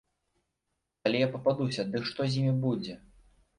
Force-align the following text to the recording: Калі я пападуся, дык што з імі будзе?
Калі 1.03 1.19
я 1.25 1.27
пападуся, 1.37 1.87
дык 1.93 2.03
што 2.09 2.21
з 2.31 2.43
імі 2.43 2.53
будзе? 2.67 2.93